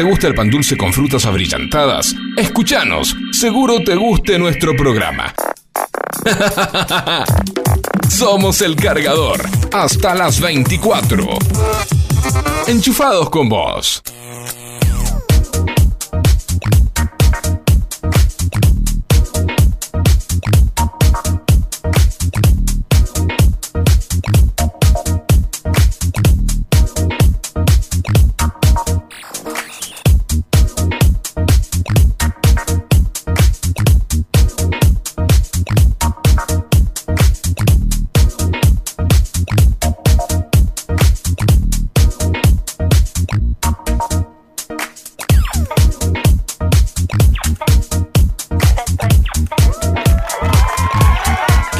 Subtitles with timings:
[0.00, 3.14] Te gusta el pan dulce con frutas abrillantadas, escúchanos.
[3.32, 5.34] Seguro te guste nuestro programa.
[8.08, 9.42] Somos el cargador.
[9.70, 11.28] Hasta las 24.
[12.66, 14.02] Enchufados con vos.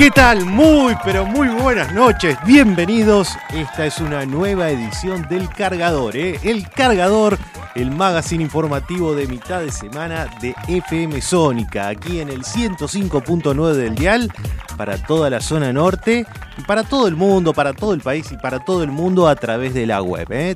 [0.01, 0.47] ¿Qué tal?
[0.47, 2.39] Muy, pero muy buenas noches.
[2.47, 3.37] Bienvenidos.
[3.53, 6.17] Esta es una nueva edición del Cargador.
[6.17, 6.41] ¿eh?
[6.43, 7.37] El Cargador,
[7.75, 11.89] el magazine informativo de mitad de semana de FM Sónica.
[11.89, 14.33] Aquí en el 105.9 del Dial.
[14.79, 16.25] Para toda la zona norte.
[16.57, 19.37] Y para todo el mundo, para todo el país y para todo el mundo a
[19.37, 20.29] través de la web.
[20.33, 20.55] ¿eh?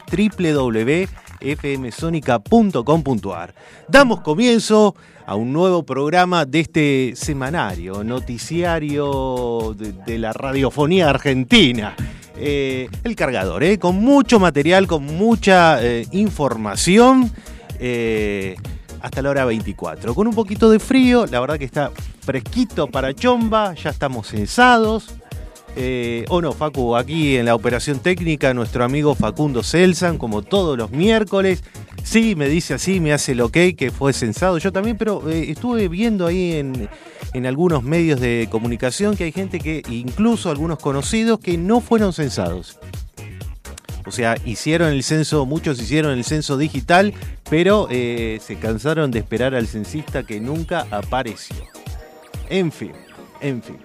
[3.88, 4.94] Damos comienzo
[5.26, 11.94] a un nuevo programa de este semanario, noticiario de, la radiofonía argentina.
[12.36, 17.30] Eh, el cargador, eh, con mucho material, con mucha eh, información.
[19.00, 20.14] hasta la hora 24.
[20.14, 21.90] Con un poquito de frío, la verdad que está
[22.20, 25.14] fresquito para chomba, ya estamos censados.
[26.28, 30.90] o no, Facu, aquí en la operación técnica, nuestro amigo Facundo Celsan, como todos los
[30.90, 31.62] miércoles,
[32.04, 34.58] Sí, me dice así, me hace el ok, que fue censado.
[34.58, 36.88] Yo también, pero eh, estuve viendo ahí en,
[37.32, 42.12] en, algunos medios de comunicación que hay gente que, incluso algunos conocidos, que no fueron
[42.12, 42.78] censados.
[44.06, 47.14] O sea, hicieron el censo, muchos hicieron el censo digital,
[47.48, 51.56] pero eh, se cansaron de esperar al censista que nunca apareció.
[52.50, 52.92] En fin,
[53.40, 53.78] en fin.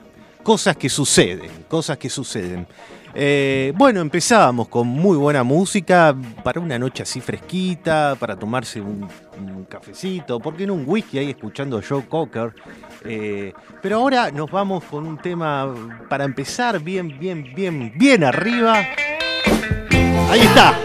[0.44, 2.68] Cosas que suceden, cosas que suceden.
[3.14, 9.08] Eh, bueno, empezábamos con muy buena música para una noche así fresquita, para tomarse un,
[9.70, 12.54] cafecito, ¿por qué no un whisky ahí escuchando a Joe Cocker?
[13.06, 15.74] Eh, pero ahora nos vamos con un tema
[16.10, 18.80] para empezar bien, bien, bien, bien arriba.
[20.30, 20.76] Ahí está.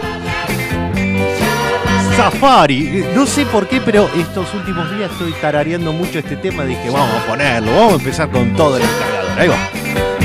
[2.15, 3.05] Safari.
[3.13, 6.63] No sé por qué, pero estos últimos días estoy tarareando mucho este tema.
[6.63, 9.39] Dije, vamos a ponerlo, vamos a empezar con todo el cargador.
[9.39, 10.24] Ahí va.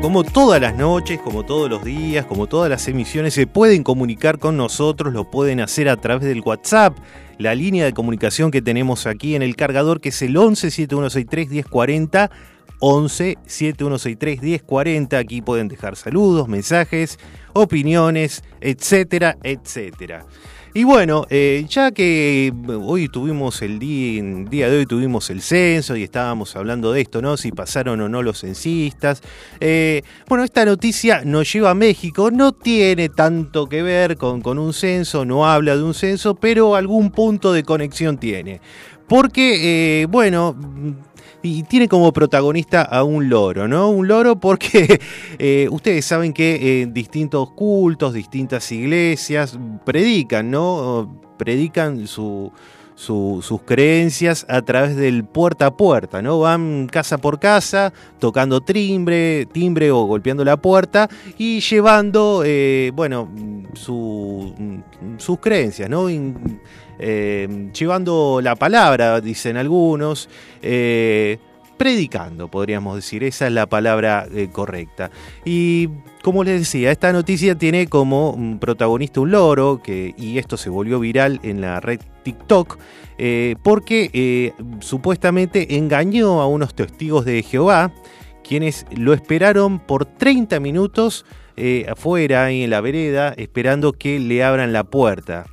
[0.00, 4.38] Como todas las noches, como todos los días, como todas las emisiones, se pueden comunicar
[4.38, 6.96] con nosotros, lo pueden hacer a través del WhatsApp,
[7.36, 11.50] la línea de comunicación que tenemos aquí en el cargador, que es el 11 7163
[11.50, 12.30] 1040.
[12.82, 15.18] 11 7163 1040.
[15.18, 17.18] Aquí pueden dejar saludos, mensajes,
[17.52, 20.24] opiniones, etcétera, etcétera.
[20.72, 26.04] Y bueno, eh, ya que hoy tuvimos el día, de hoy tuvimos el censo y
[26.04, 27.36] estábamos hablando de esto, ¿no?
[27.36, 29.20] Si pasaron o no los censistas.
[29.58, 34.58] Eh, bueno, esta noticia nos lleva a México, no tiene tanto que ver con, con
[34.58, 38.60] un censo, no habla de un censo, pero algún punto de conexión tiene.
[39.10, 40.54] Porque, eh, bueno,
[41.42, 43.90] y tiene como protagonista a un loro, ¿no?
[43.90, 45.00] Un loro porque
[45.38, 51.20] eh, ustedes saben que en distintos cultos, distintas iglesias predican, ¿no?
[51.38, 52.06] Predican
[53.00, 56.40] sus creencias a través del puerta a puerta, ¿no?
[56.40, 63.30] Van casa por casa tocando timbre, timbre o golpeando la puerta y llevando, eh, bueno,
[63.72, 64.52] sus
[65.40, 66.08] creencias, ¿no?
[66.98, 70.28] Eh, llevando la palabra, dicen algunos,
[70.60, 71.38] eh,
[71.78, 75.10] predicando, podríamos decir, esa es la palabra correcta.
[75.46, 75.88] Y
[76.22, 81.00] como les decía, esta noticia tiene como protagonista un loro, que, y esto se volvió
[81.00, 82.78] viral en la red TikTok,
[83.62, 87.92] porque supuestamente engañó a unos testigos de Jehová,
[88.42, 91.26] quienes lo esperaron por 30 minutos
[91.88, 95.44] afuera, ahí en la vereda, esperando que le abran la puerta.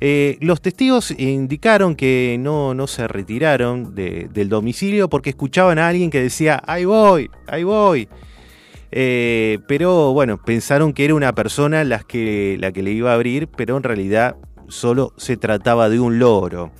[0.00, 6.10] Eh, los testigos indicaron que no, no se retiraron del domicilio porque escuchaban a alguien
[6.10, 8.08] que decía, ahí voy, ahí voy.
[8.90, 13.14] Eh, pero bueno, pensaron que era una persona la que, la que le iba a
[13.14, 14.36] abrir, pero en realidad
[14.68, 16.70] solo se trataba de un loro.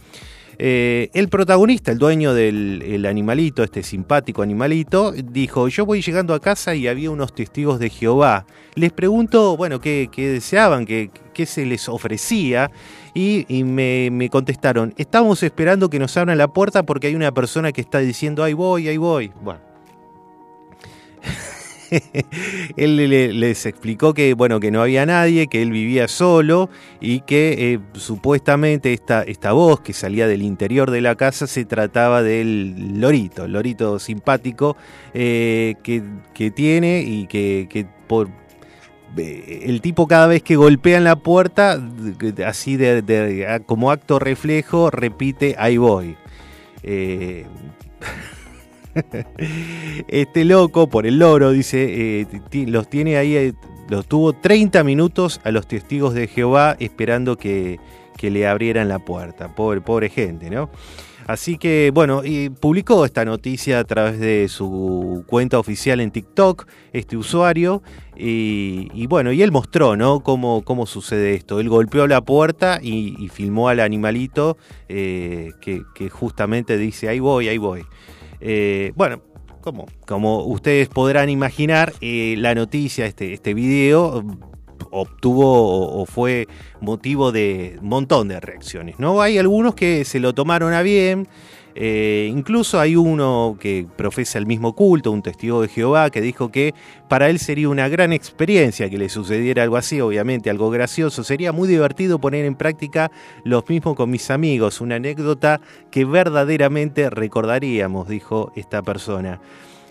[0.60, 6.40] Eh, el protagonista, el dueño del animalito, este simpático animalito, dijo, yo voy llegando a
[6.40, 8.44] casa y había unos testigos de Jehová.
[8.74, 11.10] Les pregunto, bueno, qué, deseaban, qué,
[11.46, 12.72] se les ofrecía
[13.14, 17.70] y, me, me, contestaron, estamos esperando que nos abran la puerta porque hay una persona
[17.70, 19.30] que está diciendo, ahí voy, ahí voy.
[19.40, 19.67] Bueno.
[22.76, 26.68] él les explicó que, bueno, que no había nadie, que él vivía solo
[27.00, 31.64] y que eh, supuestamente esta, esta voz que salía del interior de la casa se
[31.64, 34.76] trataba del lorito, el lorito simpático
[35.14, 38.28] eh, que, tiene y que, por
[39.16, 41.80] eh, el tipo cada vez que golpea en la puerta,
[42.46, 46.16] así de, como acto reflejo, repite ahí voy.
[50.08, 52.26] este loco, por el loro, dice, eh,
[52.66, 53.54] los tiene ahí, eh,
[53.88, 57.78] los tuvo 30 minutos a los testigos de Jehová esperando que,
[58.20, 59.54] le abrieran la puerta.
[59.54, 60.70] Pobre, pobre gente, ¿no?
[61.28, 66.66] Así que, bueno, y publicó esta noticia a través de su cuenta oficial en TikTok,
[66.94, 67.82] este usuario,
[68.16, 70.20] y, bueno, y él mostró, ¿no?
[70.20, 71.60] Cómo, cómo, sucede esto.
[71.60, 74.56] Él golpeó la puerta y, filmó al animalito
[74.88, 77.84] eh, que, que justamente dice, ahí voy, ahí voy.
[78.40, 79.22] Eh, bueno,
[79.60, 84.24] como, como ustedes podrán imaginar, eh, la noticia, este, este video,
[84.90, 86.46] obtuvo o, fue
[86.80, 88.98] motivo de un montón de reacciones.
[88.98, 89.20] ¿no?
[89.20, 91.28] Hay algunos que se lo tomaron a bien,
[91.80, 96.50] eh, incluso hay uno que profesa el mismo culto, un testigo de Jehová, que dijo
[96.50, 96.74] que
[97.06, 101.22] para él sería una gran experiencia que le sucediera algo así, obviamente algo gracioso.
[101.22, 103.12] Sería muy divertido poner en práctica
[103.44, 105.60] lo mismo con mis amigos, una anécdota
[105.92, 109.40] que verdaderamente recordaríamos, dijo esta persona.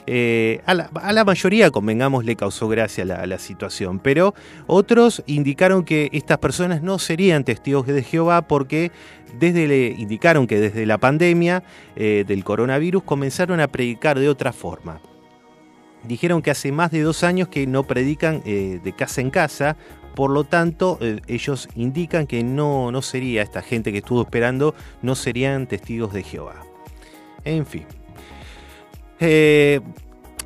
[0.09, 4.33] Eh, a, la, mayoría, convengamos, le causó gracia la, la, situación, pero
[4.65, 8.93] otros indicaron que estas personas no serían testigos de Jehová porque
[9.37, 11.61] desde le indicaron que desde la pandemia
[11.97, 15.01] eh, del coronavirus comenzaron a predicar de otra forma.
[16.05, 19.75] Dijeron que hace más de dos años que no predican eh, de casa en casa,
[20.15, 20.97] por lo tanto,
[21.27, 26.23] ellos indican que no, no sería esta gente que estuvo esperando, no serían testigos de
[26.23, 26.63] Jehová.
[27.43, 27.85] En fin.
[29.19, 29.79] Eh,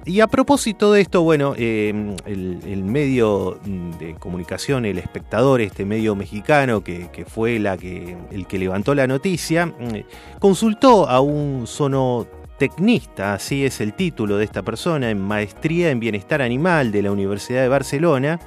[0.03, 3.59] y a propósito de esto, bueno, em, el, medio
[3.99, 9.05] de comunicación, el espectador, este medio mexicano que, fue la que, el que levantó la
[9.05, 15.91] noticia, mm, consultó a un sonotecnista, así es el título de esta persona, en Maestría
[15.91, 18.39] en Bienestar Animal de la Universidad de Barcelona,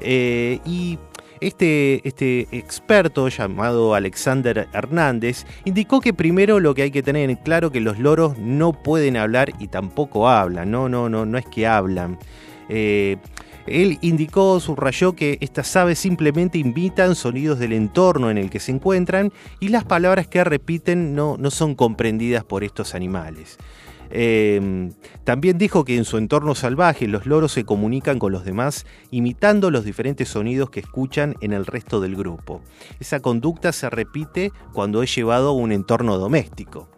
[0.00, 0.96] eh, y
[1.40, 7.36] este, este, experto llamado Alexander Hernández indicó que primero lo que hay que tener en
[7.36, 11.46] claro que los loros no pueden hablar y tampoco hablan, no, no, no, no es
[11.46, 12.18] que hablan.
[12.68, 13.16] Eh,
[13.66, 18.72] él indicó, subrayó que estas aves simplemente imitan sonidos del entorno en el que se
[18.72, 23.58] encuentran y las palabras que repiten no, no son comprendidas por estos animales.
[24.10, 24.92] Em,
[25.24, 29.70] también dijo que en su entorno salvaje los loros se comunican con los demás imitando
[29.70, 32.60] los diferentes sonidos que escuchan en el resto del grupo.
[32.98, 36.88] Esa conducta se repite cuando es llevado a un entorno doméstico.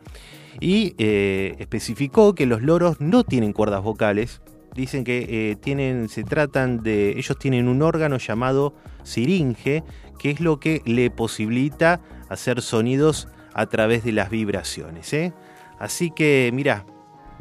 [0.60, 4.42] Y eh, especificó que los loros no tienen cuerdas vocales,
[4.74, 9.82] dicen que eh, tienen, se tratan de, ellos tienen un órgano llamado siringe,
[10.18, 15.12] que es lo que le posibilita hacer sonidos a través de las vibraciones.
[15.12, 15.32] ¿eh?
[15.78, 16.86] Así que mira,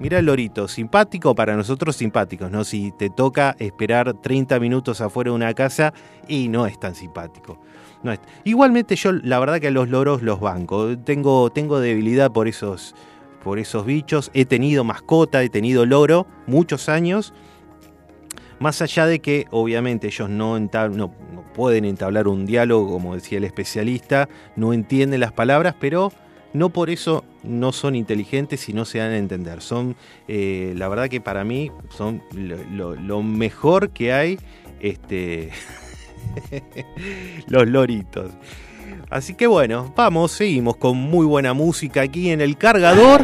[0.01, 2.63] mira el lorito, simpático para nosotros simpáticos, ¿no?
[2.63, 5.93] Si te toca esperar 30 minutos afuera de una casa
[6.27, 7.59] y no es tan simpático.
[8.01, 8.19] No es.
[8.43, 12.95] Igualmente yo la verdad que a los loros los banco, tengo, tengo debilidad por esos,
[13.43, 17.31] por esos bichos, he tenido mascota, he tenido loro muchos años.
[18.59, 21.11] Más allá de que obviamente ellos no, no,
[21.53, 26.11] pueden entablar un diálogo, como decía el especialista, no entienden las palabras, pero
[26.53, 29.61] no por eso no son inteligentes y no se dan a entender.
[29.61, 29.95] Son,
[30.27, 34.39] eh, la verdad que para mí, son lo, mejor que hay
[34.79, 35.51] este,
[37.47, 38.31] los loritos.
[39.09, 43.21] Así que bueno, vamos, seguimos con muy buena música aquí en el cargador.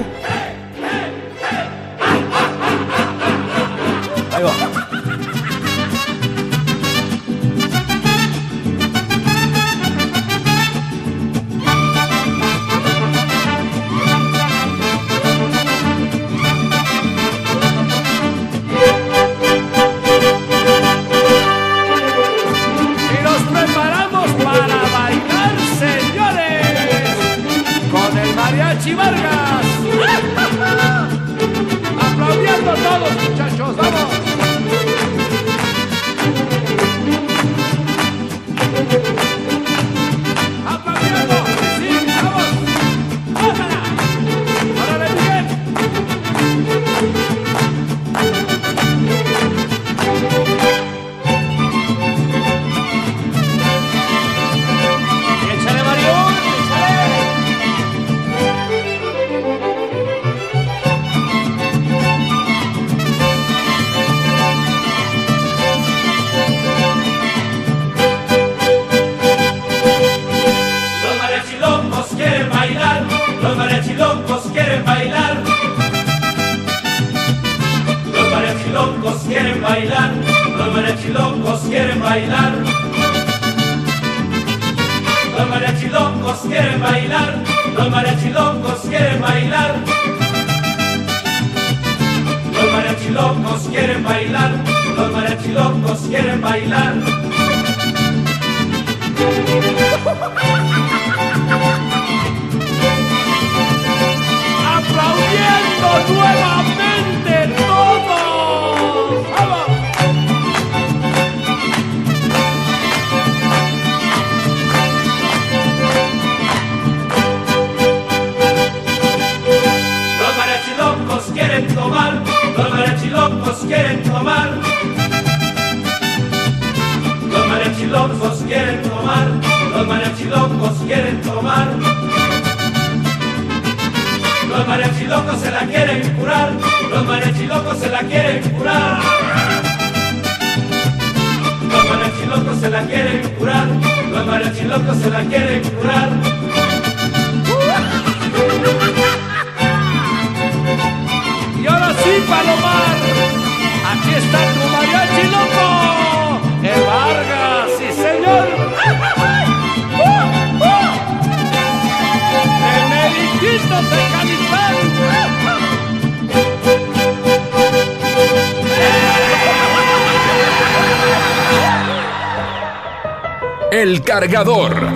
[174.19, 174.93] Cargador.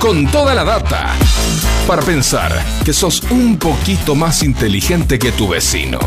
[0.00, 1.14] Con toda la data
[1.86, 6.00] para pensar que sos un poquito más inteligente que tu vecino.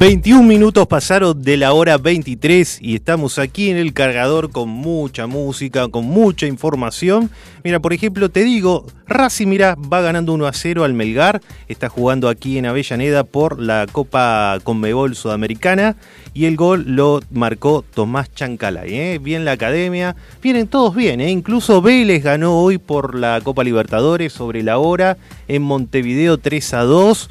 [0.00, 5.26] 21 minutos pasaron de la hora 23 y estamos aquí en el cargador con mucha
[5.26, 7.30] música, con mucha información.
[7.64, 11.90] Mira, por ejemplo, te digo, Racing, mira, va ganando 1 a 0 al Melgar, está
[11.90, 15.96] jugando aquí en Avellaneda por la Copa Conmebol Sudamericana
[16.32, 18.94] y el gol lo marcó Tomás Chancalay.
[18.94, 19.18] ¿eh?
[19.18, 21.30] Bien la academia, vienen todos bien, ¿eh?
[21.30, 26.84] incluso Vélez ganó hoy por la Copa Libertadores sobre la hora en Montevideo 3 a
[26.84, 27.30] 2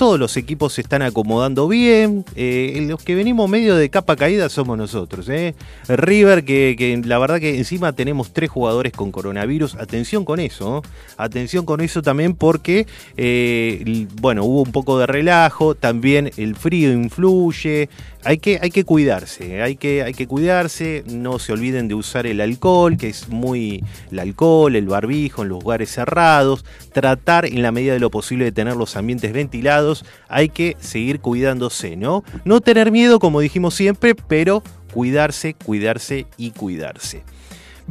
[0.00, 2.24] todos los equipos se están acomodando bien.
[2.34, 5.28] Eh, los que venimos medio de capa caída somos nosotros.
[5.28, 5.54] ¿eh?
[5.88, 9.74] River, que, la verdad que encima tenemos tres jugadores con coronavirus.
[9.74, 10.82] Atención con eso.
[11.18, 12.86] Atención con eso también porque,
[13.18, 15.74] eh, bueno, hubo un poco de relajo.
[15.74, 17.90] También el frío influye
[18.22, 22.26] hay que, hay que cuidarse, hay que, hay que cuidarse, no se olviden de usar
[22.26, 27.62] el alcohol, que es muy el alcohol, el barbijo en los lugares cerrados, tratar en
[27.62, 32.24] la medida de lo posible de tener los ambientes ventilados, hay que seguir cuidándose, ¿no?
[32.44, 37.22] No tener miedo, como dijimos siempre, pero cuidarse, cuidarse y cuidarse.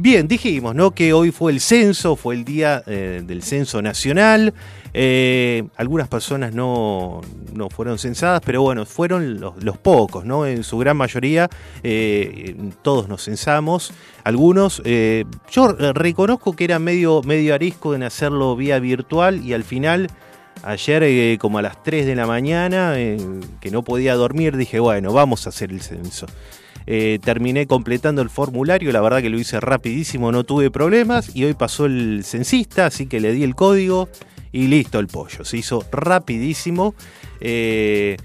[0.02, 0.92] Bien, dijimos, ¿no?
[0.92, 4.54] Que hoy fue el censo, fue el día eh, del censo nacional.
[4.94, 7.20] Eh, algunas personas no,
[7.68, 10.46] fueron censadas, pero bueno, fueron los, pocos, ¿no?
[10.46, 11.50] En su gran mayoría
[11.82, 13.92] eh, todos nos censamos.
[14.24, 14.82] Algunos,
[15.50, 20.08] yo reconozco que era medio, medio arisco en hacerlo vía virtual y al final...
[20.62, 25.46] Ayer, como a las 3 de la mañana, que no podía dormir, dije, bueno, vamos
[25.46, 26.26] a hacer el censo.
[26.86, 31.54] Terminé completando el formulario, la verdad que lo hice rapidísimo, no tuve problemas y hoy
[31.54, 34.08] pasó el censista, así que le di el código
[34.52, 35.44] y listo el pollo.
[35.44, 36.94] Se hizo rapidísimo.
[37.40, 38.16] Eh,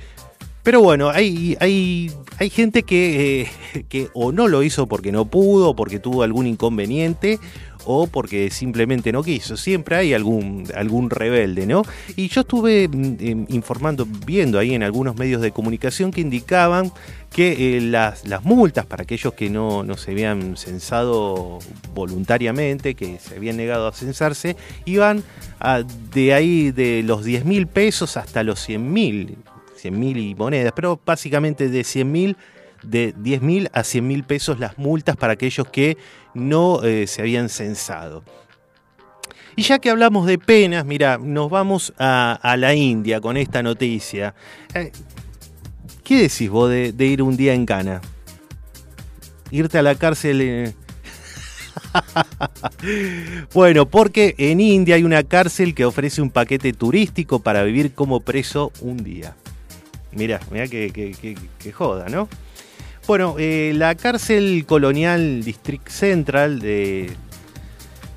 [0.64, 5.26] pero bueno, hay, hay, hay gente que, eh, que o no lo hizo porque no
[5.26, 7.40] pudo, porque tuvo algún inconveniente,
[7.86, 9.56] o porque simplemente no quiso.
[9.58, 11.84] Siempre hay algún, algún rebelde, ¿no?
[12.16, 16.92] Y yo estuve mm, em, informando, viendo ahí en algunos medios de comunicación que indicaban
[17.32, 21.60] que eh, las, multas para aquellos que no, se habían censado
[21.94, 25.24] voluntariamente, que se habían negado a censarse, iban
[26.14, 29.38] de ahí de los 10 mil pesos hasta los 100 mil,
[29.76, 32.38] 100 mil y monedas, pero básicamente de 100 mil
[32.84, 35.98] de 10 mil a 100 mil pesos las multas para aquellos que
[36.34, 38.24] no eh, se habían censado.
[39.56, 44.36] Y ya que hablamos de penas, mira, nos vamos a, la India con esta noticia.
[44.74, 44.92] Eh,
[46.04, 48.02] ¿Qué decís vos de, ir un día en Cana?
[49.52, 50.42] Irte a la cárcel.
[50.42, 50.74] Eh.
[53.54, 58.20] bueno, porque en India hay una cárcel que ofrece un paquete turístico para vivir como
[58.20, 59.36] preso un día.
[60.16, 61.14] Mira, mira que,
[61.74, 62.28] joda, ¿no?
[63.06, 67.12] Bueno, eh, la cárcel colonial District Central de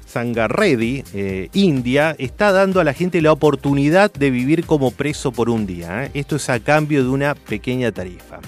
[0.07, 5.51] Sangarreddy, eh, India, está dando a la gente la oportunidad de vivir como preso por
[5.51, 6.07] un día.
[6.07, 6.11] ¿eh?
[6.15, 8.39] Esto es a cambio de una pequeña tarifa.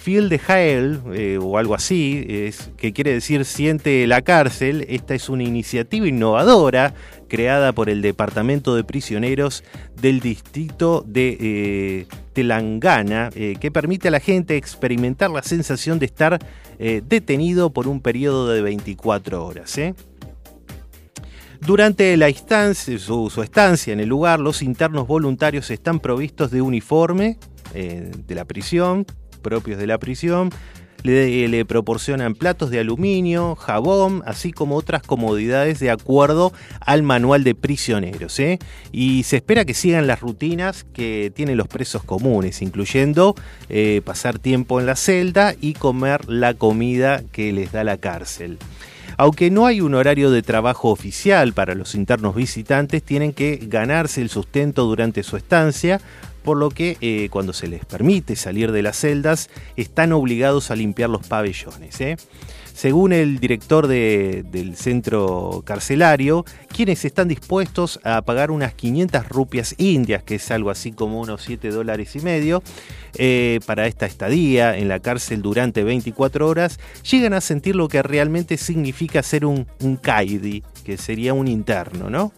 [0.00, 5.28] Feel the Hell, o algo así, es, que quiere decir siente la cárcel, esta es
[5.28, 6.94] una iniciativa innovadora
[7.28, 9.62] creada por el Departamento de Prisioneros
[10.00, 16.06] del Distrito de eh, Telangana, eh, que permite a la gente experimentar la sensación de
[16.06, 16.38] estar
[16.78, 19.78] eh, detenido por un periodo de 24 horas.
[21.60, 22.32] Durante la
[22.74, 27.36] su, su, estancia en el lugar, los internos voluntarios están provistos de uniforme
[27.74, 29.04] de la prisión,
[29.48, 30.50] propios de la prisión,
[31.04, 37.54] le, proporcionan platos de aluminio, jabón, así como otras comodidades de acuerdo al manual de
[37.54, 38.38] prisioneros.
[38.40, 38.58] ¿eh?
[38.92, 43.34] Y se espera que sigan las rutinas que tienen los presos comunes, incluyendo
[43.70, 48.58] eh, pasar tiempo en la celda y comer la comida que les da la cárcel.
[49.16, 54.20] Aunque no hay un horario de trabajo oficial para los internos visitantes, tienen que ganarse
[54.20, 56.00] el sustento durante su estancia,
[56.48, 60.76] por lo que eh, cuando se les permite salir de las celdas están obligados a
[60.76, 62.00] limpiar los pabellones.
[62.00, 62.16] ¿eh?
[62.72, 70.22] Según el director del centro carcelario, quienes están dispuestos a pagar unas 500 rupias indias,
[70.22, 72.62] que es algo así como unos 7 dólares y medio,
[73.18, 76.80] eh, para esta estadía en la cárcel durante 24 horas,
[77.10, 82.08] llegan a sentir lo que realmente significa ser un, un kaidi, que sería un interno,
[82.08, 82.32] ¿no?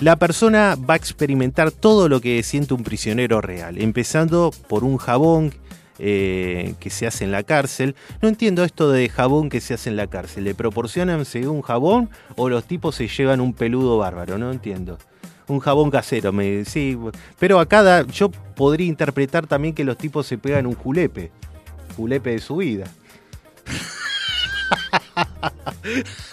[0.00, 4.96] La persona va a experimentar todo lo que siente un prisionero real, empezando por un
[4.96, 5.52] jabón
[5.98, 7.96] eh, que se hace en la cárcel.
[8.22, 10.44] No entiendo esto de jabón que se hace en la cárcel.
[10.44, 14.38] ¿Le proporcionan un jabón o los tipos se llevan un peludo bárbaro?
[14.38, 14.98] No entiendo.
[15.48, 16.96] Un jabón casero, me, sí.
[17.40, 21.32] Pero acá yo podría interpretar también que los tipos se pegan un julepe.
[21.96, 22.86] Julepe de su vida.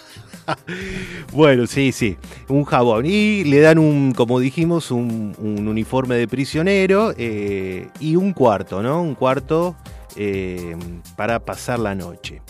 [1.33, 3.05] bueno, sí, sí, un jabón.
[3.05, 9.01] Y le dan un, como dijimos, un, uniforme de prisionero eh, y un cuarto, ¿no?
[9.01, 9.75] Un cuarto
[10.15, 10.75] eh,
[11.15, 12.41] para pasar la noche.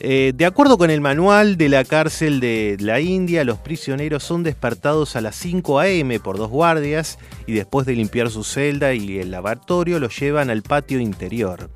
[0.00, 4.44] Eh, de acuerdo con el manual de la cárcel de la India, los prisioneros son
[4.44, 6.20] despertados a las 5 a.m.
[6.20, 10.62] por dos guardias y después de limpiar su celda y el lavatorio los llevan al
[10.62, 11.68] patio interior.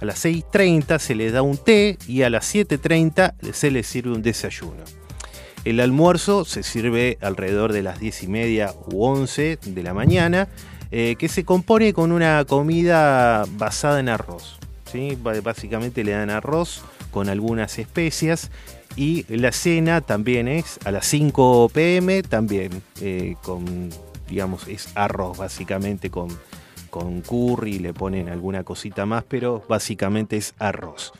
[0.00, 4.12] A las 6.30 se les da un té y a las 7.30 se les sirve
[4.12, 4.84] un desayuno.
[5.64, 10.48] El almuerzo se sirve alrededor de las 10 y media u 11 de la mañana,
[10.92, 14.58] eh, que se compone con una comida basada en arroz.
[14.92, 15.18] ¿sí?
[15.42, 18.50] Básicamente le dan arroz con algunas especias
[18.94, 23.90] y la cena también es a las 5 pm, también eh, con,
[24.28, 26.28] digamos, es arroz básicamente con,
[26.96, 31.12] con curry, le ponen alguna cosita más, pero básicamente es arroz.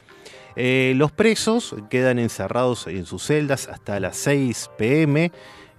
[0.57, 5.33] Eh, los presos quedan encerrados en sus celdas hasta las 6 pm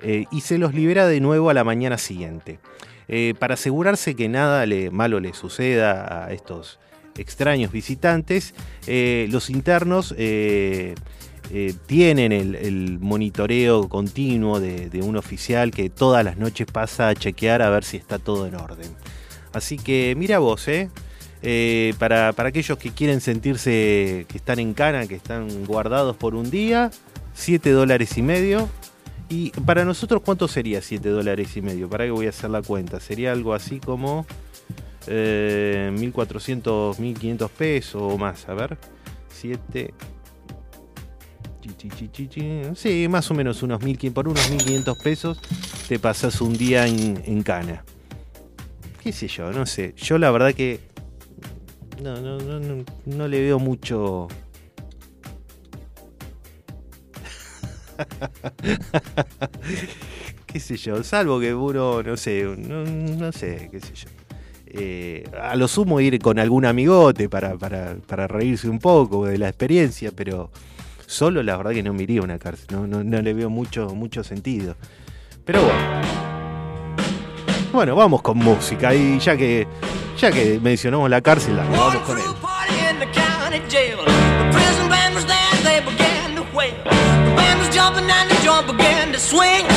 [0.03, 2.59] eh, y se los libera de nuevo a la mañana siguiente.
[3.07, 6.77] Eh, para asegurarse que nada malo le suceda a estos
[7.15, 8.53] extraños visitantes,
[8.85, 10.13] los internos
[11.87, 17.71] tienen el, monitoreo continuo de, un oficial que todas las noches pasa a chequear a
[17.71, 18.95] ver si está todo en orden.
[19.53, 20.89] Así que mira vos, ¿eh?
[21.43, 26.49] Eh, para, aquellos que quieren sentirse que están en cana, que están guardados por un
[26.49, 26.91] día,
[27.33, 28.69] 7 dólares y medio.
[29.29, 31.89] Y para nosotros, ¿cuánto sería 7 dólares y medio?
[31.89, 32.99] Para que voy a hacer la cuenta.
[32.99, 34.25] Sería algo así como
[35.07, 38.47] eh, 1.400, 1.500 pesos o más.
[38.49, 38.77] A ver,
[39.29, 39.93] 7.
[42.75, 45.39] Sí, más o menos unos 1.500, por unos 1.500 pesos
[45.87, 47.83] te pasas un día en, en cana.
[49.07, 49.53] ¿Qué sé yo?
[49.53, 49.93] No sé.
[49.95, 50.81] Yo la verdad que
[52.03, 54.27] no, no, no, no, le veo mucho.
[60.45, 64.09] qué sé yo, salvo que uno, no sé, no, sé, qué sé yo.
[64.65, 69.47] Eh, a lo sumo ir con algún amigote para, para, reírse un poco de la
[69.47, 70.51] experiencia, pero
[71.05, 74.25] solo la verdad que no me una cárcel, no, no, no le veo mucho, mucho
[74.25, 74.75] sentido.
[75.45, 76.26] Pero bueno.
[77.77, 79.67] Bueno, vamos con música y ya que
[80.17, 82.23] ya que mencionamos la cárcel, vamos con él.
[88.29, 89.67] the jump began to swing.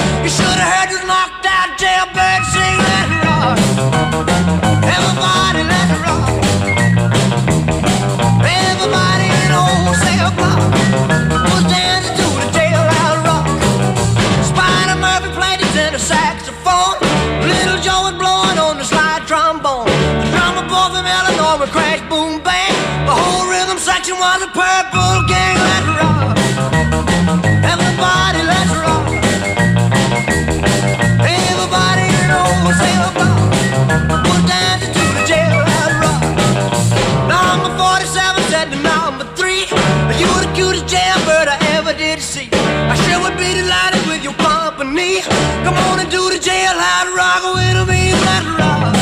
[45.76, 48.12] On and do the jailhouse rock with me.
[48.58, 48.96] Rock.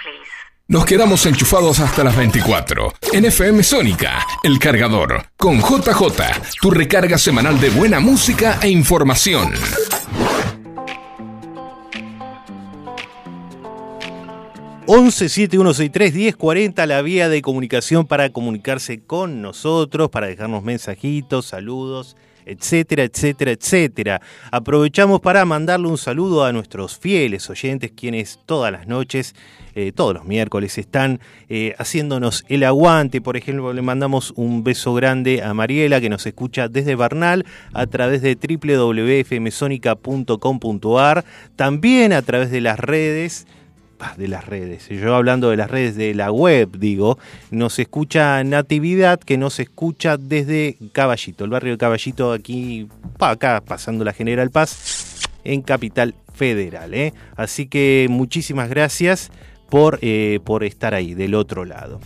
[0.71, 2.93] Nos quedamos enchufados hasta las 24.
[3.11, 6.01] En FM Sónica, El Cargador, con JJ,
[6.61, 9.51] tu recarga semanal de buena música e información.
[16.37, 23.51] cuarenta la vía de comunicación para comunicarse con nosotros, para dejarnos mensajitos, saludos, etcétera, etcétera,
[23.51, 24.21] etcétera.
[24.51, 29.35] Aprovechamos para mandarle un saludo a nuestros fieles oyentes, quienes todas las noches,
[29.75, 33.21] eh, todos los miércoles, están eh, haciéndonos el aguante.
[33.21, 37.87] Por ejemplo, le mandamos un beso grande a Mariela, que nos escucha desde Bernal a
[37.87, 41.25] través de www.fmsonica.com.ar,
[41.55, 43.47] también a través de las redes
[44.17, 44.89] de las redes.
[44.89, 47.17] Yo hablando de las redes de la web, digo,
[47.49, 52.87] nos escucha Natividad, que nos escucha desde Caballito, el barrio de Caballito, aquí,
[53.19, 56.93] acá, pasando la General Paz, en Capital Federal.
[56.93, 57.13] ¿eh?
[57.35, 59.31] Así que muchísimas gracias
[59.69, 61.99] por, eh, por estar ahí, del otro lado.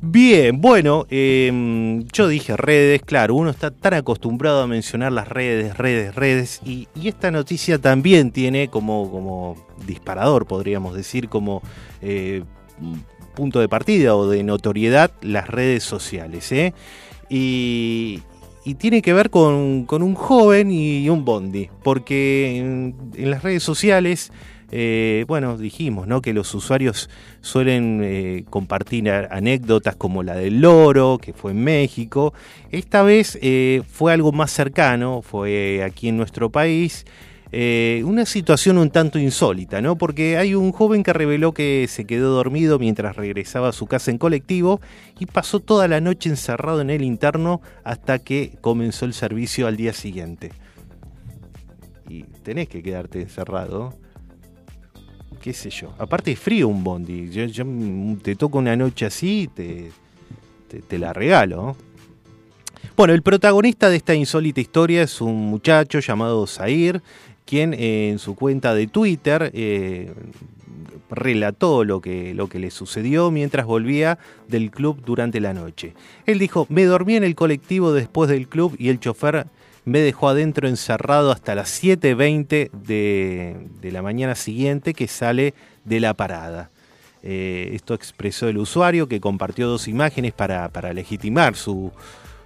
[0.00, 5.76] Bien, bueno, em, yo dije redes, claro, uno está tan acostumbrado a mencionar las redes,
[5.76, 9.56] redes, redes, y, esta noticia también tiene como, como
[9.86, 11.62] disparador, podríamos decir, como
[12.02, 12.42] eh,
[13.34, 16.50] punto de partida o de notoriedad las redes sociales.
[16.52, 16.74] ¿eh?
[17.28, 18.22] Y,
[18.78, 24.32] tiene que ver con, un joven y un bondi, porque en las redes sociales
[24.72, 26.20] eh, bueno, dijimos ¿no?
[26.20, 27.08] que los usuarios
[27.40, 32.34] suelen eh, compartir anécdotas como la del loro, que fue en México.
[32.72, 37.04] Esta vez eh, fue algo más cercano, fue aquí en nuestro país.
[38.04, 39.96] una situación un tanto insólita, ¿no?
[39.96, 44.10] Porque hay un joven que reveló que se quedó dormido mientras regresaba a su casa
[44.10, 44.80] en colectivo
[45.18, 49.76] y pasó toda la noche encerrado en el interno hasta que comenzó el servicio al
[49.76, 50.50] día siguiente.
[52.08, 53.94] Y tenés que quedarte encerrado
[55.46, 55.94] qué sé yo.
[55.96, 57.30] Aparte es frío un bondi.
[57.30, 57.64] Yo,
[58.20, 59.92] te toco una noche así, te,
[60.88, 61.76] te, la regalo.
[62.96, 67.00] Bueno, el protagonista de esta insólita historia es un muchacho llamado Zair,
[67.44, 70.12] quien eh, en su cuenta de Twitter eh,
[71.10, 75.94] relató lo que, lo que le sucedió mientras volvía del club durante la noche.
[76.26, 79.46] Él dijo, me dormí en el colectivo después del club y el chofer
[79.86, 86.00] me dejó adentro encerrado hasta las 7.20 de, de la mañana siguiente que sale de
[86.00, 86.70] la parada.
[87.28, 91.90] Eh, esto expresó el usuario que compartió dos imágenes para, legitimar su,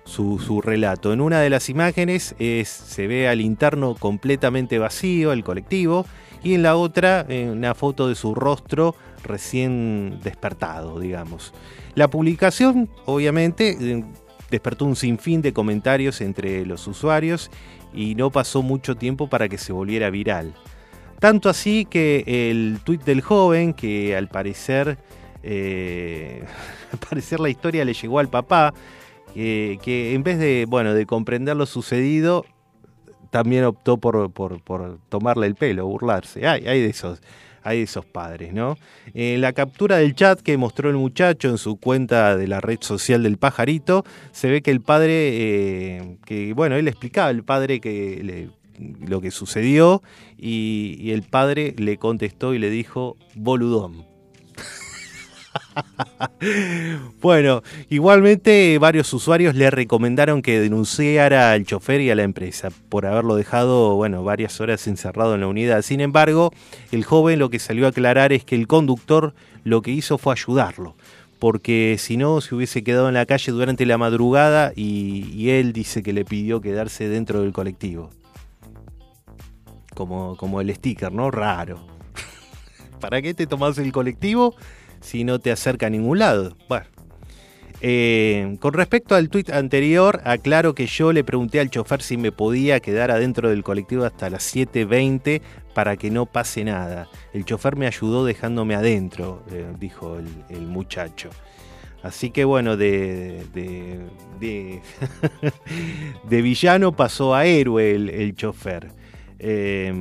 [0.05, 1.12] su, relato.
[1.12, 6.07] En una de las imágenes es, se ve al interno completamente vacío, el colectivo,
[6.42, 11.53] y en la otra una foto de su rostro recién despertado, digamos.
[11.94, 14.05] La publicación, obviamente,
[14.51, 17.51] despertó un sinfín de comentarios entre los usuarios
[17.93, 20.55] y no pasó mucho tiempo para que se volviera viral.
[21.19, 24.99] Tanto así que el tuit del joven, que al parecer,
[25.43, 26.45] eh,
[26.93, 28.75] al parecer la historia le llegó al papá,
[29.35, 32.45] que en vez de, bueno, de comprender lo sucedido,
[33.31, 36.47] también optó por, por, tomarle el pelo, burlarse.
[36.47, 37.23] Hay de esos
[37.62, 38.77] hay esos padres, ¿no?
[39.14, 42.79] En la captura del chat que mostró el muchacho en su cuenta de la red
[42.81, 47.81] social del pajarito, se ve que el padre, eh, que bueno, él explicaba al padre
[47.81, 48.49] que
[49.07, 50.03] lo que sucedió
[50.38, 54.10] y, y el padre le contestó y le dijo, boludón.
[57.21, 63.07] bueno, igualmente varios usuarios le recomendaron que denunciara al chofer y a la empresa por
[63.07, 65.83] haberlo dejado, bueno, varias horas encerrado en la unidad.
[65.83, 66.53] Sin embargo,
[66.93, 69.35] el joven lo que salió a aclarar es que el conductor
[69.65, 70.97] lo que hizo fue ayudarlo,
[71.39, 76.03] porque si no se hubiese quedado en la calle durante la madrugada y, él dice
[76.03, 78.11] que le pidió quedarse dentro del colectivo.
[79.95, 81.31] Como, como el sticker, ¿no?
[81.31, 81.81] Raro.
[83.01, 84.55] ¿Para qué te tomas el colectivo?
[85.01, 86.57] Si no te acerca a ningún lado.
[86.69, 86.87] Bueno.
[87.83, 92.31] Eh, con respecto al tuit anterior, aclaro que yo le pregunté al chofer si me
[92.31, 95.41] podía quedar adentro del colectivo hasta las 7.20
[95.75, 97.09] para que no pase nada.
[97.33, 100.19] El chofer me ayudó dejándome adentro, eh, dijo
[100.51, 101.31] el, muchacho.
[102.03, 103.45] Así que bueno, de,
[104.41, 104.81] de,
[106.43, 108.93] villano pasó a héroe el, chofer.
[109.39, 109.93] Eh,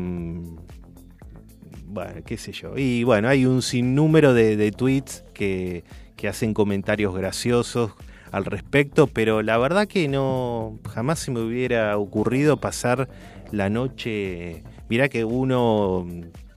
[1.90, 2.78] bueno, qué sé yo.
[2.78, 5.84] Y bueno, hay un sinnúmero de, tweets que,
[6.28, 7.94] hacen comentarios graciosos
[8.32, 13.10] al respecto, pero la verdad que no, jamás se me hubiera ocurrido pasar
[13.52, 14.64] la noche.
[14.90, 16.08] Mirá que uno,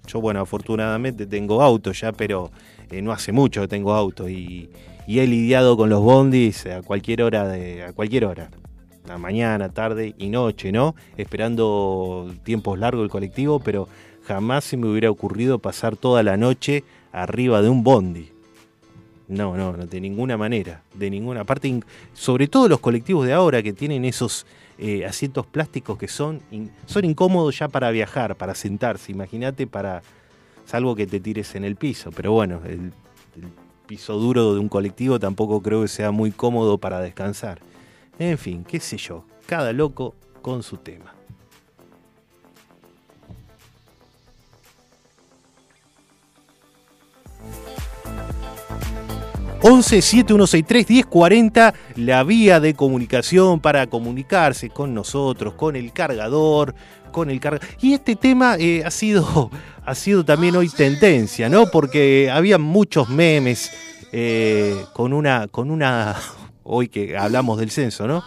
[0.07, 2.51] yo bueno, afortunadamente tengo auto ya, pero
[2.91, 4.69] eh, no hace mucho que tengo auto y,
[5.07, 8.51] he lidiado con los bondis a cualquier hora de, a cualquier hora.
[9.07, 10.95] La mañana, tarde y noche, ¿no?
[11.17, 13.89] Esperando tiempos largos el colectivo, pero
[14.27, 18.31] jamás se me hubiera ocurrido pasar toda la noche arriba de un bondi.
[19.29, 21.81] No, no, no, de ninguna manera, de ninguna parte,
[22.13, 24.45] sobre todo los colectivos de ahora que tienen esos
[24.79, 26.43] eh, asientos plásticos que son,
[26.87, 30.03] son incómodos ya para viajar, para sentarse, imagínate para,
[30.67, 32.93] salvo que te tires en el piso, pero bueno, el
[33.87, 37.61] piso duro de un colectivo tampoco creo que sea muy cómodo para descansar.
[38.19, 41.15] En fin, qué sé yo, cada loco con su tema.
[49.63, 56.75] 11-7163-1040, la vía de comunicación para comunicarse con nosotros, con el cargador,
[57.13, 57.69] con el cargador.
[57.81, 59.53] Y este tema eh, ha, sido,
[59.87, 61.67] ha sido también hoy tendencia, ¿no?
[61.67, 63.71] Porque había muchos memes
[64.11, 66.17] eh, con una, con una,
[66.65, 68.25] hoy que hablamos del censo, ¿no?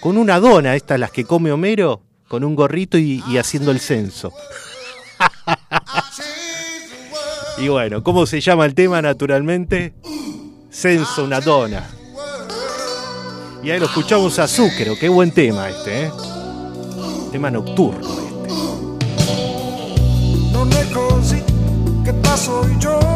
[0.00, 3.80] Con una dona, estas las que come Homero, con un gorrito y, y haciendo el
[3.80, 4.32] censo.
[7.58, 9.94] y bueno, ¿cómo se llama el tema naturalmente?
[10.76, 11.88] Senza una dona.
[13.62, 16.12] Y ahí lo escuchamos a Zucchero, qué buen tema este, ¿eh?
[17.32, 18.52] Tema nocturno este.
[20.52, 21.42] Non è così
[22.04, 23.06] che passo i giorni,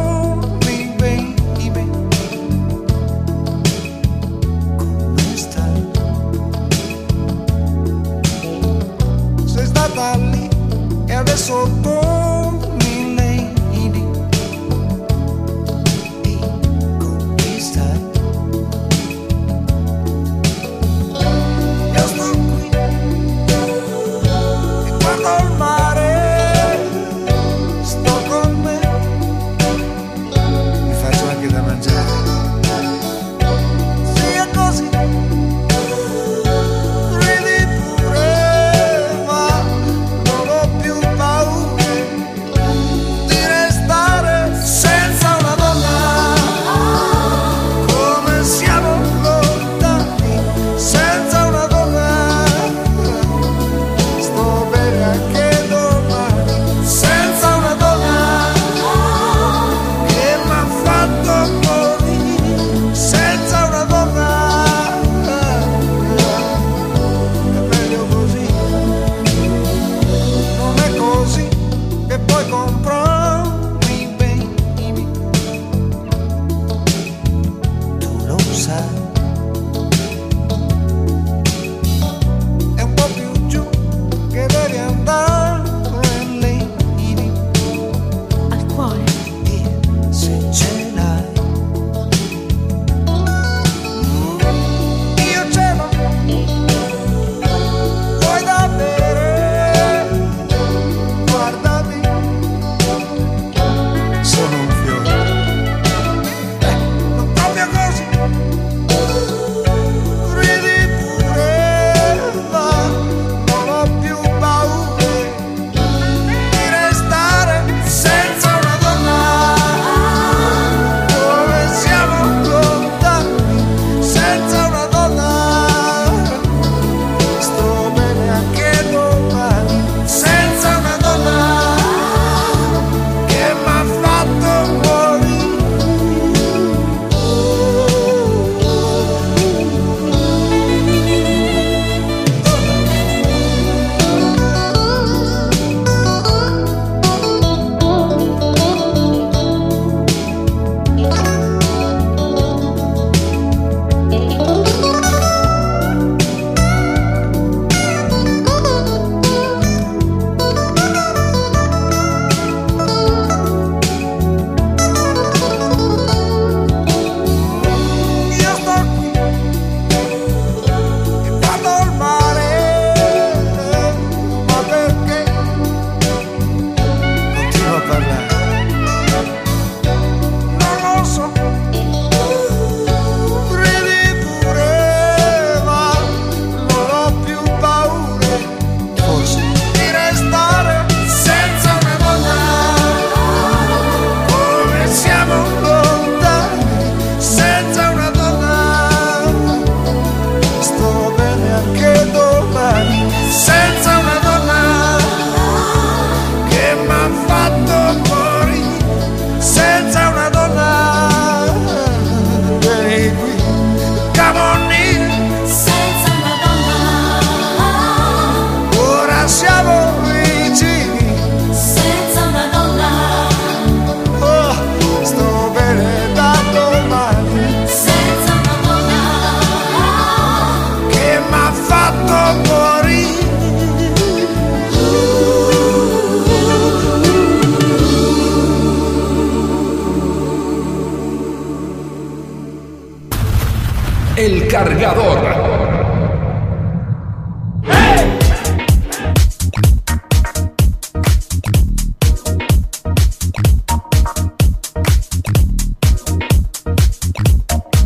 [244.21, 245.19] El cargador.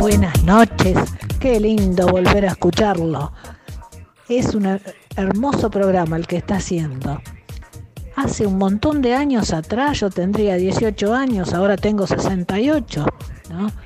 [0.01, 0.97] Buenas noches,
[1.39, 3.31] qué lindo volver a escucharlo.
[4.29, 4.81] Es un
[5.15, 7.21] hermoso programa el que está haciendo.
[8.17, 13.07] Hace un montón de años atrás yo tendría 18 años, ahora tengo 68,
[13.51, 13.84] ¿no?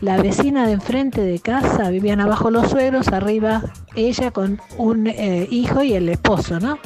[0.00, 3.62] La vecina de enfrente de casa vivían abajo los suegros, arriba
[3.96, 6.78] ella con un eh, hijo y el esposo, ¿no?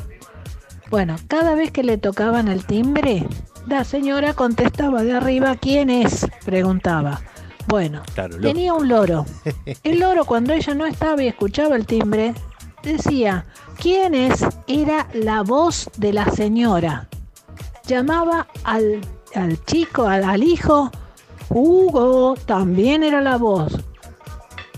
[0.90, 3.26] Bueno, cada vez que le tocaban el timbre,
[3.66, 6.26] la señora contestaba de arriba, ¿quién es?
[6.44, 7.20] Preguntaba.
[7.66, 9.24] Bueno, Claro, tenía un loro.
[9.84, 12.34] El loro cuando ella no estaba y escuchaba el timbre,
[12.82, 13.46] decía,
[13.78, 14.44] ¿quién es?
[14.66, 17.08] Era la voz de la señora.
[17.86, 19.00] Llamaba al,
[19.34, 20.90] al chico, al, al hijo,
[21.48, 23.72] Hugo, también era la voz.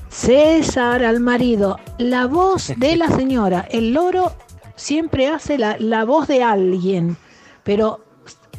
[0.09, 3.67] César al marido, la voz de la señora.
[3.71, 4.33] El loro
[4.77, 7.17] siempre hace la, la voz de alguien,
[7.63, 8.05] pero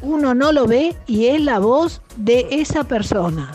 [0.02, 3.52] uno no lo ve y es la voz de esa persona.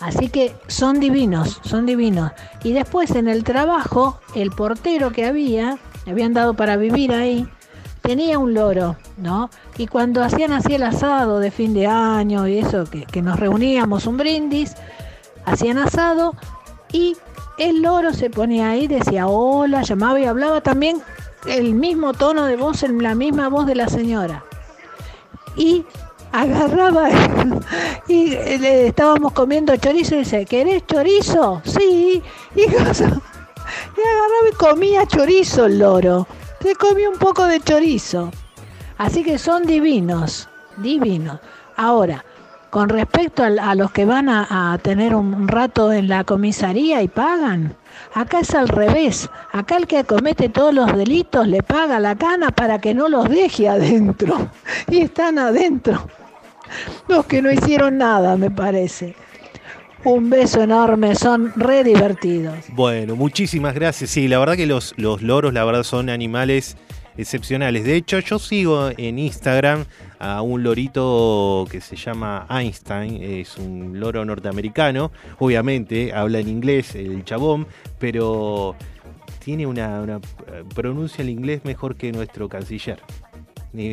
[0.00, 2.32] Así que son divinos, son divinos.
[2.64, 7.46] Y después en el trabajo, el portero que había, habían dado para vivir ahí,
[8.02, 9.50] tenía un loro, ¿no?
[9.76, 14.06] Y cuando hacían así el asado de fin de año y eso, que, nos reuníamos
[14.06, 14.74] un brindis,
[15.44, 16.34] hacían asado
[16.92, 17.16] y
[17.58, 21.02] el loro se ponía ahí, decía hola, llamaba y hablaba también
[21.46, 24.44] el mismo tono de voz, la misma voz de la señora.
[25.56, 25.84] Y
[26.32, 27.08] agarraba
[28.08, 31.60] y le estábamos comiendo chorizo y dice, ¿querés chorizo?
[31.64, 32.22] Sí.
[32.54, 33.10] Y, y agarraba
[34.50, 36.26] y comía chorizo el loro.
[36.60, 38.30] Se comía un poco de chorizo.
[38.98, 41.40] Así que son divinos, divinos.
[41.76, 42.24] Ahora,
[42.68, 47.08] con respecto a, los que van a, a tener un rato en la comisaría y
[47.08, 47.74] pagan,
[48.14, 49.30] acá es al revés.
[49.52, 53.28] Acá el que comete todos los delitos le paga la cana para que no los
[53.28, 54.50] deje adentro.
[54.90, 56.08] Y están adentro.
[57.08, 59.16] Los que no hicieron nada, me parece.
[60.04, 62.56] Un beso enorme, son re divertidos.
[62.72, 64.10] Bueno, muchísimas gracias.
[64.10, 66.76] Sí, la verdad que los, los loros, la verdad, son animales
[67.18, 67.84] excepcionales.
[67.84, 69.84] De hecho, yo sigo en Instagram
[70.18, 76.94] a un lorito que se llama Einstein, es un loro norteamericano, obviamente habla en inglés
[76.94, 77.66] el chabón,
[77.98, 78.76] pero
[79.38, 83.00] tiene una, una, eh, pronuncia el inglés mejor que nuestro canciller.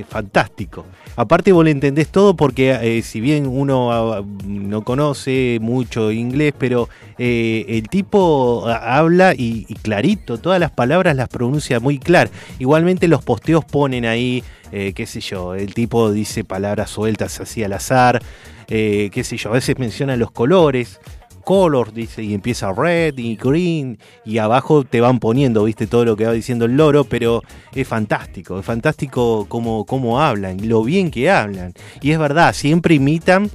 [0.10, 0.86] Fantástico.
[1.16, 6.54] Aparte vos le entendés todo porque eh, si bien uno ah, no conoce mucho inglés,
[6.58, 12.00] pero eh, el tipo ah, habla y, y clarito, todas las palabras las pronuncia muy
[12.00, 12.32] clar.
[12.58, 17.64] Igualmente los posteos ponen ahí, eh, qué sé yo, el tipo dice palabras sueltas así
[17.64, 18.20] al azar,
[18.68, 21.00] qué sé yo, a veces menciona los colores.
[21.48, 26.18] Color, dice, y empieza red y green, y abajo te van poniendo, viste, todo lo
[26.18, 27.42] que va diciendo el loro, pero
[27.74, 31.74] es fantástico, es fantástico cómo, cómo hablan, lo bien que hablan.
[32.02, 33.50] Y es verdad, siempre imitan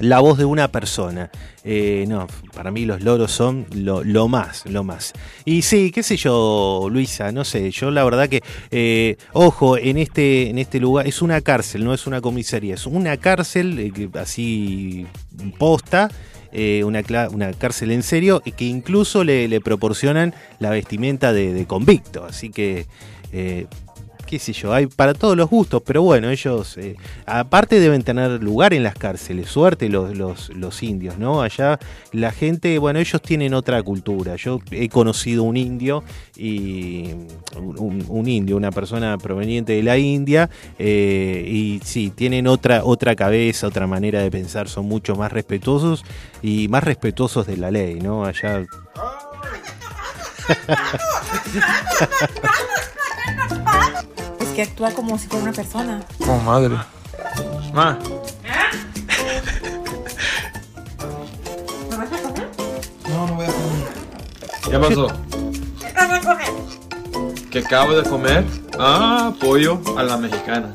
[0.00, 1.30] la voz de una persona.
[1.62, 5.12] Eh, no, para mí los loros son lo, más, lo más.
[5.44, 8.42] Y sí, qué sé yo, Luisa, no sé, yo la verdad que,
[8.72, 12.86] eh, ojo, en este, en este lugar es una cárcel, no es una comisaría, es
[12.86, 15.06] una cárcel eh, así
[15.58, 16.10] posta.
[16.52, 21.52] Eh, una, una cárcel en serio y que incluso le, le proporcionan la vestimenta de,
[21.52, 22.24] de convicto.
[22.24, 22.86] Así que,
[23.32, 23.66] eh,
[24.28, 28.42] qué sé yo, hay para todos los gustos, pero bueno, ellos eh, aparte deben tener
[28.42, 31.40] lugar en las cárceles, suerte los, los, los indios, ¿no?
[31.40, 31.78] Allá
[32.12, 34.36] la gente, bueno, ellos tienen otra cultura.
[34.36, 36.04] Yo he conocido un indio
[36.36, 37.08] y
[37.56, 43.16] un, un indio, una persona proveniente de la India, eh, y sí, tienen otra, otra
[43.16, 46.04] cabeza, otra manera de pensar, son mucho más respetuosos
[46.42, 48.26] y más respetuosos de la ley, ¿no?
[48.26, 48.66] Allá
[54.58, 56.04] que actúa como si fuera una persona.
[56.26, 56.74] Oh, madre.
[57.72, 57.96] Ma,
[63.08, 63.88] no, no voy a comer.
[64.68, 65.06] ¿Qué pasó?
[67.52, 68.44] ¿Qué acabo de comer?
[68.76, 70.72] Ah, pollo a la mexicana.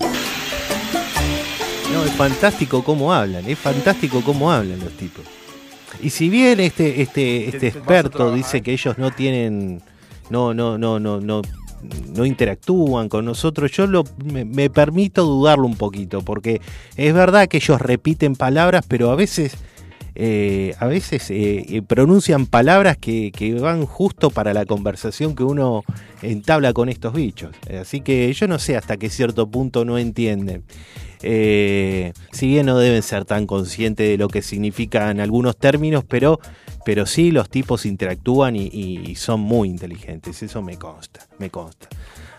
[1.92, 5.26] No, es fantástico cómo hablan, es fantástico cómo hablan los tipos.
[6.00, 9.84] Y si bien este, este, este experto dice que ellos no tienen,
[10.30, 11.42] no, no, no, no, no,
[12.16, 13.88] no interactúan con nosotros, yo
[14.24, 16.62] me, permito dudarlo un poquito, porque
[16.96, 19.56] es verdad que ellos repiten palabras, pero a veces,
[20.16, 25.84] eh, a veces eh, eh, pronuncian palabras que, van justo para la conversación que uno
[26.22, 27.56] entabla con estos bichos.
[27.80, 30.64] Así que yo no sé hasta qué cierto punto no entienden.
[31.22, 36.40] Si bien no deben ser tan conscientes de lo que significan algunos términos, pero,
[36.86, 41.88] pero sí los tipos interactúan y, son muy inteligentes, eso me consta, me consta.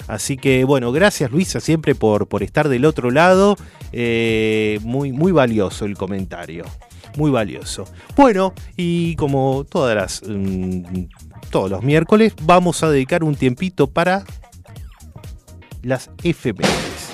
[0.07, 3.57] Así que bueno, gracias Luisa siempre por, por estar del otro lado,
[3.93, 6.65] eh, muy, muy valioso el comentario.
[7.17, 7.85] muy valioso.
[8.17, 11.05] Bueno, y como todas las, mm,
[11.49, 14.25] todos los miércoles, vamos a dedicar un tiempito para
[15.83, 17.14] las efemérides.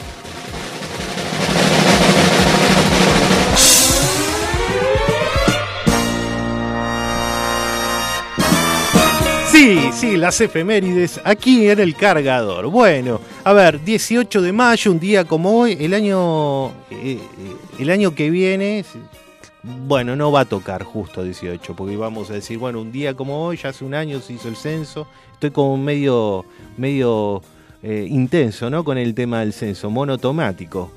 [9.60, 12.68] Sí, sí, las efemérides aquí en el cargador.
[12.68, 17.18] Bueno, a ver, 18 de mayo, un día como hoy, el año, eh, eh,
[17.78, 18.82] el año que viene,
[19.62, 23.44] bueno, no va a tocar justo 18, porque vamos a decir, bueno, un día como
[23.44, 26.46] hoy, ya hace un año se hizo el censo, estoy como medio,
[26.78, 27.42] medio
[27.82, 28.82] eh, intenso, ¿no?
[28.82, 30.90] Con el tema del censo, monotomático.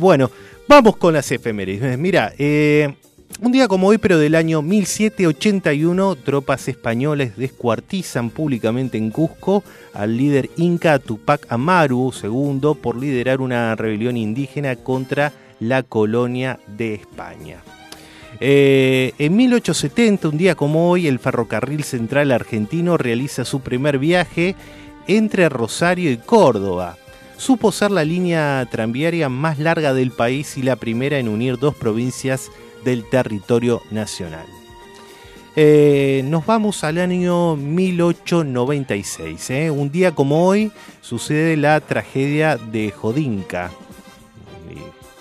[0.00, 0.28] Bueno,
[0.66, 1.96] vamos con las efemérides.
[1.98, 2.96] Mira, eh,
[3.40, 9.62] un día como hoy, pero del año 1781, tropas españoles descuartizan públicamente en Cusco
[9.94, 16.94] al líder inca Tupac Amaru II por liderar una rebelión indígena contra la colonia de
[16.94, 17.62] España.
[18.40, 24.56] Eh, en 1870, un día como hoy, el ferrocarril central argentino realiza su primer viaje
[25.06, 26.96] entre Rosario y Córdoba.
[27.36, 31.74] Supo ser la línea tranviaria más larga del país y la primera en unir dos
[31.74, 32.50] provincias
[32.84, 34.46] del territorio nacional.
[35.54, 39.50] Eh, nos vamos al año 1896.
[39.50, 39.70] ¿eh?
[39.70, 40.72] Un día como hoy
[41.02, 43.70] sucede la tragedia de Jodinka.
[44.70, 44.76] Y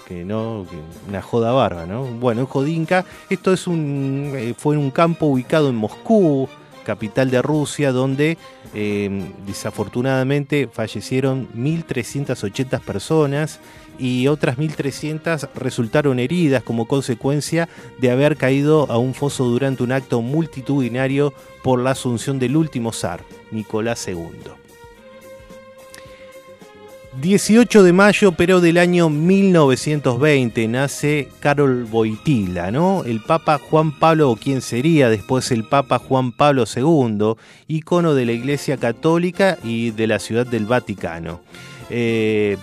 [0.08, 0.78] Que no, que
[1.10, 2.06] una joda barba, ¿no?
[2.06, 6.48] Bueno, en Jodinka, esto es un, eh, fue en un campo ubicado en Moscú,
[6.84, 8.38] capital de Rusia, donde
[8.74, 13.60] eh, desafortunadamente fallecieron 1.380 personas
[14.00, 17.70] y otras 1.300 resultaron heridas como consecuencia
[18.00, 22.92] de haber caído a un foso durante un acto multitudinario por la asunción del último
[22.94, 23.22] zar,
[23.52, 24.61] Nicolás II.
[27.20, 33.04] 18 de mayo, pero del año 1920, nace Carol Boitila, ¿no?
[33.04, 37.34] El Papa Juan Pablo, o quien sería después el Papa Juan Pablo II,
[37.68, 41.42] ícono de la Iglesia Católica y de la Ciudad del Vaticano.
[41.90, 42.56] Eh,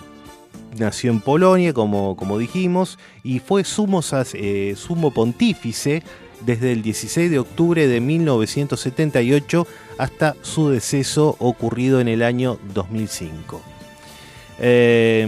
[0.79, 4.01] nació en Polonia, como, como dijimos, y fue sumo,
[4.33, 6.03] eh, sumo pontífice
[6.41, 9.67] desde el 16 de octubre de 1978
[9.99, 13.78] hasta su deceso ocurrido en el año 2005.
[14.59, 15.27] Eh,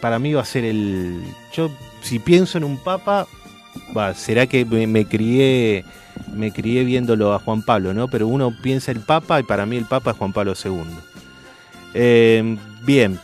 [0.00, 1.20] para mí va a ser el...
[1.52, 1.70] Yo,
[2.02, 3.26] si pienso en un papa,
[3.96, 5.84] va, será que me, crié
[6.32, 8.08] me crié viéndolo a Juan Pablo, ¿no?
[8.08, 10.82] Pero uno piensa el papa y para mí el papa es Juan Pablo II.
[11.94, 13.18] Eh, bien,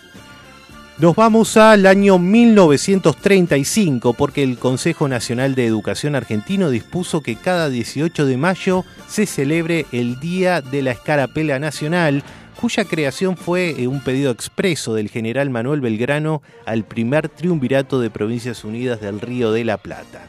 [0.98, 7.68] nos vamos al año 1935 porque el Consejo Nacional de Educación argentino dispuso que cada
[7.68, 12.22] 18 de mayo se celebre el Día de la Escarapela Nacional,
[12.60, 18.10] cuya creación fue eh, un pedido expreso del general Manuel Belgrano al primer triunvirato de
[18.10, 20.26] Provincias Unidas del Río de la Plata.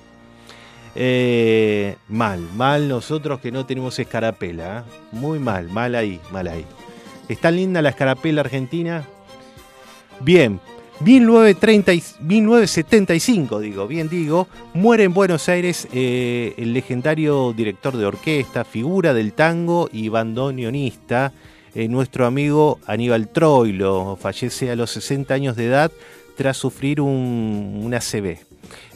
[0.96, 4.80] Eh, mal, mal nosotros que no tenemos escarapela.
[4.80, 4.92] ¿eh?
[5.12, 6.66] Muy mal, mal ahí, mal ahí.
[7.30, 9.04] ¿Está linda la escarapela argentina?
[10.22, 10.60] Bien,
[11.02, 18.64] 1930 y- 1975, digo, bien digo, muere en Buenos Aires el legendario director de orquesta,
[18.64, 21.34] figura del tango y bandoneonista,
[21.78, 25.92] eh, nuestro amigo Aníbal Troilo, fallece a los 60 años de edad
[26.36, 28.40] tras sufrir un, una CB.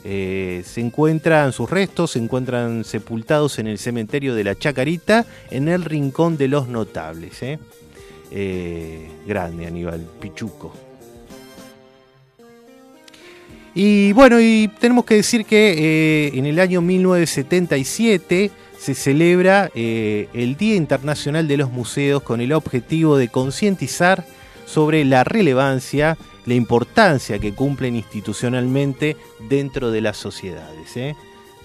[0.04, 5.68] Eh, se encuentran sus restos, se encuentran sepultados en el cementerio de la Chacarita, en
[5.68, 7.44] el Rincón de los Notables.
[7.44, 7.60] ¿eh?
[9.28, 10.74] Grande Aníbal Pichuco.
[13.76, 18.50] Y bueno, y tenemos que decir que en el año 1977
[18.82, 24.26] se celebra eh, el Día Internacional de los Museos con el objetivo de concientizar
[24.66, 26.18] sobre la relevancia,
[26.48, 29.18] la importancia que cumplen institucionalmente
[29.48, 30.98] dentro de las sociedades.
[30.98, 31.16] ¿eh?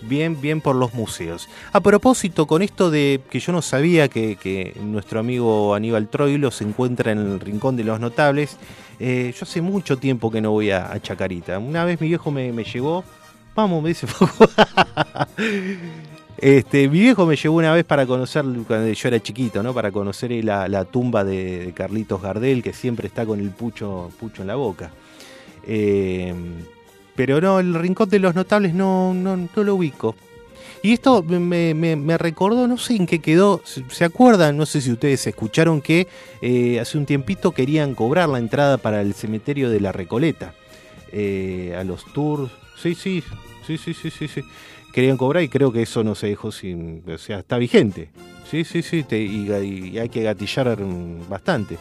[0.03, 1.49] Bien, bien por los museos.
[1.73, 6.65] A propósito, con esto de que yo no sabía que, nuestro amigo Aníbal Troilo se
[6.65, 8.59] encuentra en el Rincón de los Notables,
[9.01, 11.59] eh, yo hace mucho tiempo que no voy a, Chacarita.
[11.59, 13.05] Una vez mi viejo me, me llevó,
[13.55, 14.07] vamos, me dice,
[16.39, 19.73] este, mi viejo me llevó una vez para conocer, cuando yo era chiquito, ¿no?
[19.73, 24.49] Para conocer la, tumba de, Carlitos Gardel, que siempre está con el pucho, pucho en
[24.49, 24.91] la boca.
[25.67, 26.35] Eh,
[27.15, 30.15] pero no, el Rincón de los Notables no, no, lo ubico.
[30.83, 34.57] Y esto me, recordó, no sé en qué quedó, ¿se se acuerdan?
[34.57, 36.07] No sé si ustedes escucharon que
[36.43, 40.55] eh, hace un tiempito querían cobrar la entrada para el cementerio de la Recoleta.
[41.13, 42.51] Eh, a los tours.
[42.77, 43.23] Sí, sí,
[43.67, 44.43] sí, sí, sí, sí, sí.
[44.97, 47.03] Querían cobrar y creo que eso no se dejó sin...
[47.07, 48.09] O sea, está vigente.
[48.51, 51.77] Sí, sí, sí, y, hay que gatillar mm, bastante.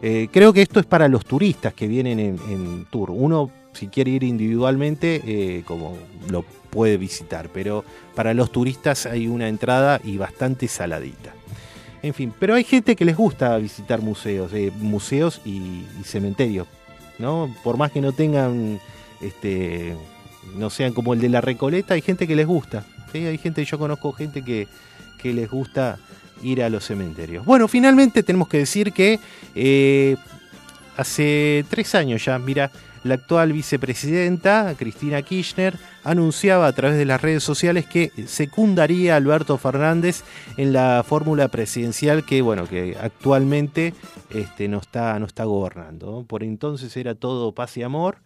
[0.00, 3.10] Eh, creo que esto es para los turistas que vienen en, en tour.
[3.10, 5.98] Uno si quiere ir individualmente, eh, como
[6.30, 7.84] lo puede visitar, pero
[8.14, 11.34] para los turistas hay una entrada y bastante saladita.
[12.02, 16.66] En fin, pero hay gente que les gusta visitar museos, eh, museos y, y cementerios,
[17.18, 17.54] ¿no?
[17.62, 18.80] Por más que no tengan,
[19.20, 19.94] este,
[20.54, 22.84] no sean como el de la Recoleta, hay gente que les gusta.
[23.12, 24.68] Hay gente, yo conozco gente que,
[25.18, 25.98] que les gusta
[26.42, 27.44] ir a los cementerios.
[27.44, 29.18] Bueno, finalmente tenemos que decir que
[29.54, 30.16] eh,
[30.96, 32.70] hace tres años ya, mira,
[33.04, 39.16] la actual vicepresidenta, Cristina Kirchner, anunciaba a través de las redes sociales que secundaría a
[39.16, 40.24] Alberto Fernández
[40.56, 43.94] en la fórmula presidencial que, bueno, que actualmente
[44.30, 46.24] este, no, está, no está gobernando.
[46.26, 48.18] Por entonces era todo paz y amor.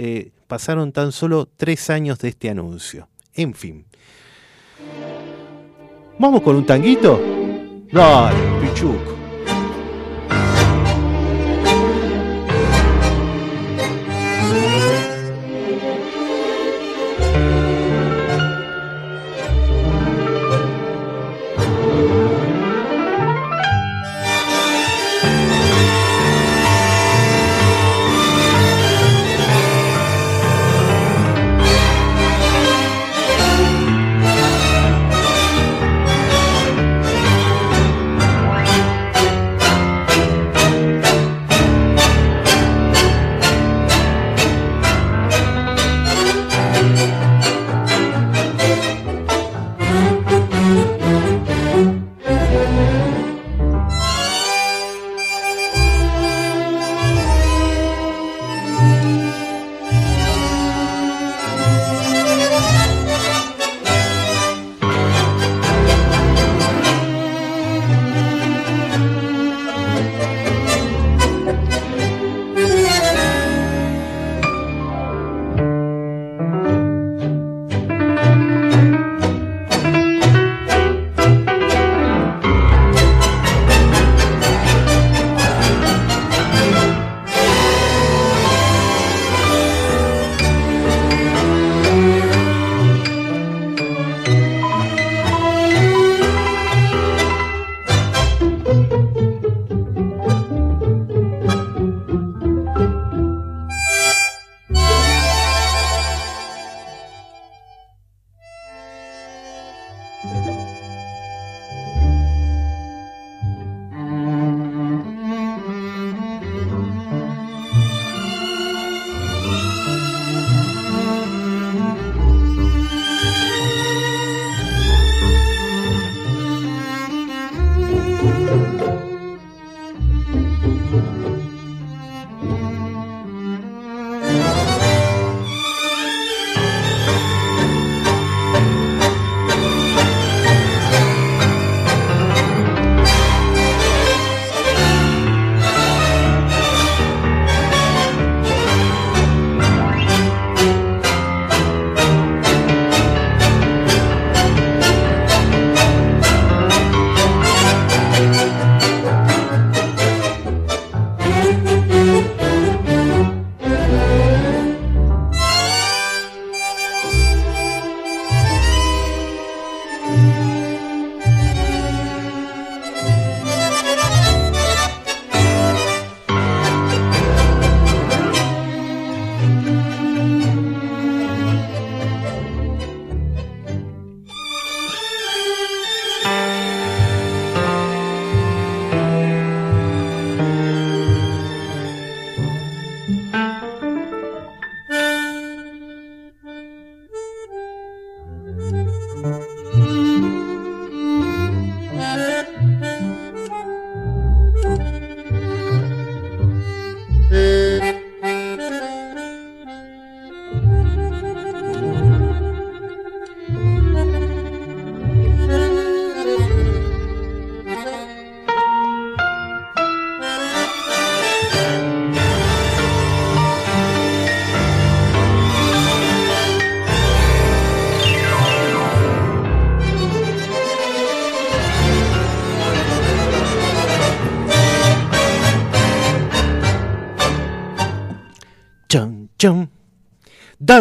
[0.00, 3.08] Eh, pasaron tan solo tres años de este anuncio.
[3.34, 3.84] En fin.
[6.20, 7.20] ¿Vamos con un tanguito?
[7.90, 9.17] Dale, pichuco.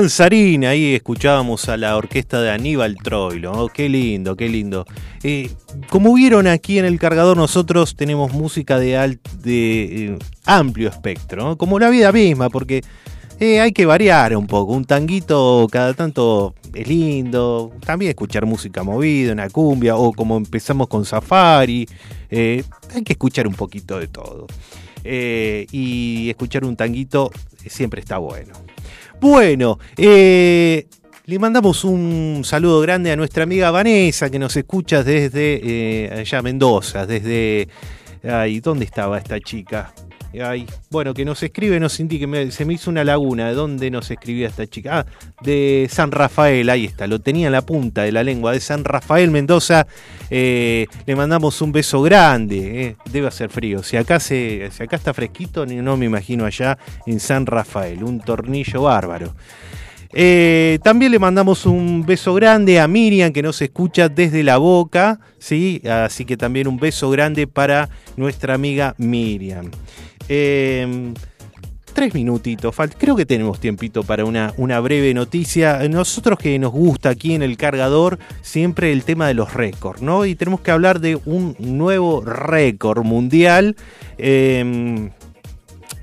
[0.07, 3.51] Danzarina, ahí escuchábamos a la orquesta de Aníbal Troilo.
[3.51, 3.67] ¿no?
[3.67, 4.85] Qué lindo, qué lindo.
[5.21, 5.49] Eh,
[5.89, 11.89] como vieron aquí en el cargador, nosotros tenemos música de, eh, amplio espectro, como la
[11.89, 12.83] vida misma, porque
[13.39, 14.71] Eh, hay que variar un poco.
[14.73, 17.71] Un tanguito cada tanto es lindo.
[17.85, 21.85] También escuchar música movida, una cumbia, o como empezamos con Safari.
[22.31, 24.47] Hay que escuchar un poquito de todo.
[25.03, 27.29] Y escuchar un tanguito
[27.67, 28.53] siempre está bueno.
[29.19, 30.87] Bueno, eh,
[31.25, 36.41] le mandamos un saludo grande a nuestra amiga Vanessa que nos escucha desde eh, allá
[36.41, 37.67] Mendoza, desde...
[38.23, 39.93] Ay, ¿dónde estaba esta chica?
[40.89, 44.47] Bueno, que nos escribe, nos indique, se me hizo una laguna, ¿de dónde nos escribía
[44.47, 44.99] esta chica?
[44.99, 45.05] Ah,
[45.41, 48.83] de San Rafael, ahí está, lo tenía en la punta de la lengua, de San
[48.83, 49.87] Rafael Mendoza,
[50.29, 54.95] eh, le mandamos un beso grande, eh, debe hacer frío, si acá, se, si acá
[54.95, 59.33] está fresquito, no me imagino allá en San Rafael, un tornillo bárbaro.
[60.13, 65.19] Eh, también le mandamos un beso grande a Miriam que nos escucha desde la boca,
[65.37, 65.81] ¿sí?
[65.87, 69.69] Así que también un beso grande para nuestra amiga Miriam.
[70.29, 71.13] Eh,
[71.93, 75.79] tres minutitos, creo que tenemos tiempito para una, breve noticia.
[75.89, 80.25] Nosotros que nos gusta aquí en el cargador siempre el tema de los récords, ¿no?
[80.25, 83.75] Y tenemos que hablar de un nuevo récord mundial.
[84.19, 85.09] eh,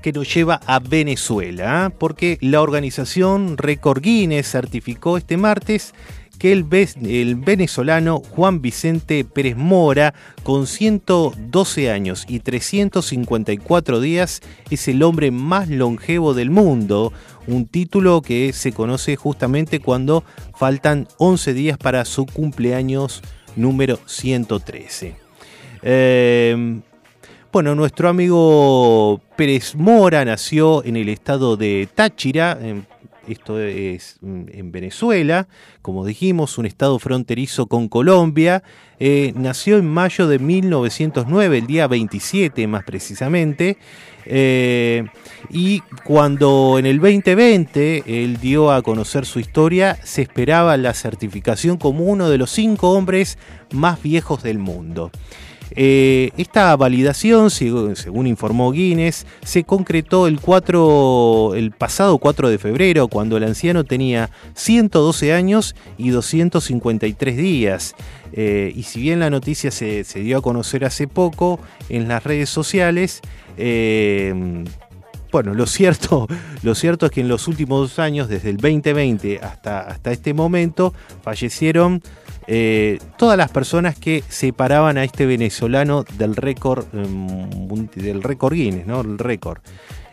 [0.05, 1.95] que nos lleva a Venezuela, ¿eh?
[1.97, 5.95] porque la organización Record Guinness certificó este martes
[6.35, 10.13] que el, ve- el venezolano Juan Vicente Pérez Mora,
[10.43, 17.11] con 112 años y 354 días, es el hombre más longevo del mundo,
[17.47, 20.23] un título que se conoce justamente cuando
[20.55, 23.21] faltan 11 días para su cumpleaños
[23.55, 25.15] número 113.
[25.83, 26.79] Eh,
[27.53, 32.85] bueno, nuestro amigo Pérez Mora nació en el estado de Táchira, en-
[33.27, 35.47] esto es mm, en Venezuela,
[35.81, 38.63] como dijimos, un estado fronterizo con Colombia.
[38.99, 43.77] Eh, nació en mayo de 1909, el día 27 más precisamente.
[44.25, 45.05] Eh,
[45.49, 51.77] y cuando en el 2020 él dio a conocer su historia, se esperaba la certificación
[51.77, 53.37] como uno de los cinco hombres
[53.71, 55.11] más viejos del mundo.
[55.71, 62.57] Eh, esta validación, seg- según informó Guinness, se concretó el, 4, el pasado 4 de
[62.57, 67.95] febrero, cuando el anciano tenía 112 años y 253 días.
[68.33, 71.59] Eh, y si bien la noticia se, dio a conocer hace poco
[71.89, 73.21] en las redes sociales,
[73.57, 74.63] eh,
[75.31, 76.27] bueno, lo cierto,
[76.63, 80.33] lo cierto es que en los últimos dos años, desde el 2020 hasta, hasta este
[80.33, 80.93] momento,
[81.23, 82.01] fallecieron
[82.47, 88.85] eh, todas las personas que separaban a este venezolano del récord eh, del récord Guinness,
[88.85, 89.01] ¿no?
[89.01, 89.59] El récord.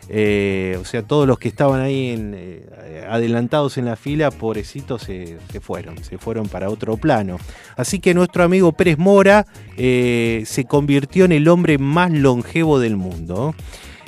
[0.09, 2.61] Eh, o sea, todos los que estaban ahí
[3.09, 7.37] adelantados en la fila, pobrecitos, se, fueron, se fueron para otro plano.
[7.77, 9.45] Así que nuestro amigo Pérez Mora
[9.77, 13.55] se convirtió en el hombre más longevo del mundo.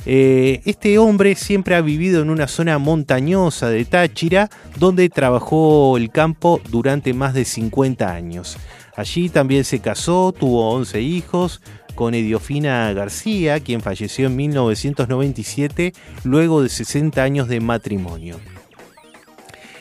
[0.05, 6.11] Eh, este hombre siempre ha vivido en una zona montañosa de Táchira, donde trabajó el
[6.11, 8.57] campo durante más de 50 años.
[8.95, 11.61] Allí también se casó, tuvo 11 hijos
[11.95, 15.93] con Ediofina García, quien falleció en 1997
[16.23, 18.37] luego de 60 años de matrimonio.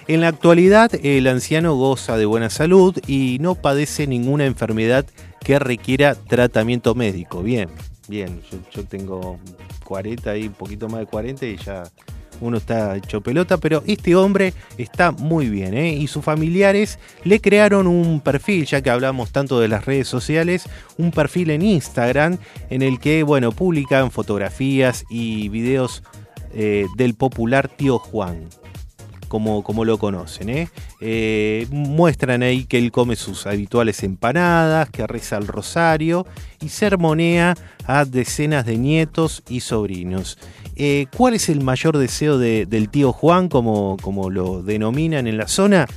[0.06, 5.06] En la actualidad, el anciano goza de buena salud y no padece ninguna enfermedad
[5.40, 7.42] que requiera tratamiento médico.
[7.42, 7.68] Bien,
[8.08, 9.38] bien, yo, yo tengo
[9.85, 11.85] 40 y un poquito más de 40 y ya
[12.41, 15.93] uno está hecho pelota, pero este hombre está muy bien, ¿eh?
[15.93, 20.68] Y sus familiares le crearon un perfil, ya que hablamos tanto de las redes sociales,
[20.99, 22.39] un perfil en Instagram
[22.70, 26.03] en el que, bueno, publican fotografías y videos
[26.55, 28.49] eh, del popular tío Juan
[29.35, 30.49] como, como lo conocen.
[30.49, 30.68] ¿eh?
[31.01, 36.24] Eh, muestran ahí que él come sus habituales empanadas, que reza el rosario
[36.61, 40.39] y sermonea a decenas de nietos y sobrinos.
[40.76, 45.37] Eh, ¿Cuál es el mayor deseo de- del tío Juan, como, como lo denominan en
[45.37, 45.89] la zona?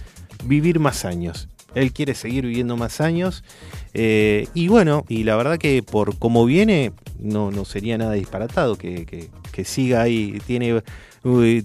[0.46, 1.48] Vivir más años.
[1.76, 3.44] Él quiere seguir viviendo más años.
[3.94, 9.06] y bueno, y la verdad que por cómo viene, no, no sería nada disparatado que,
[9.06, 10.40] que- que siga ahí.
[10.48, 10.82] Tiene,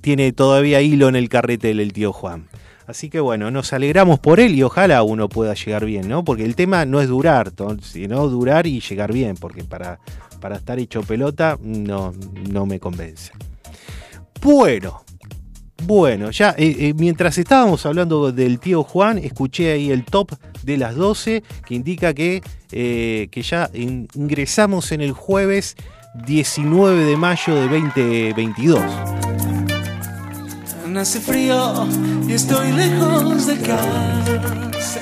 [0.01, 2.47] tiene todavía hilo en el carrete del tío Juan.
[2.87, 6.25] Así que bueno, nos alegramos por él y ojalá uno pueda llegar bien, ¿no?
[6.25, 9.99] Porque el tema no es durar, sino durar y llegar bien, porque para,
[10.41, 12.13] para estar hecho pelota no,
[12.51, 13.33] no me convence.
[14.43, 15.03] Bueno,
[15.85, 20.33] bueno, ya eh, eh, mientras estábamos hablando del tío Juan, escuché ahí el top
[20.65, 22.43] de las 12 que indica que,
[22.73, 25.77] eh, que ya in- ingresamos en el jueves
[26.27, 28.83] 19 de mayo de 2022.
[30.97, 31.89] Hace frío
[32.29, 35.01] y estoy lejos de casa.